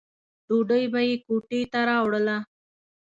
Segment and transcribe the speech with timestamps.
[0.47, 2.37] ډوډۍ به یې کوټې ته راوړله.